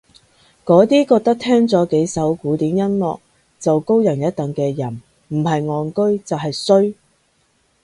[0.65, 3.19] 嗰啲覺得聽咗幾首古典音樂
[3.59, 6.95] 就高人一等嘅人唔係戇居就係衰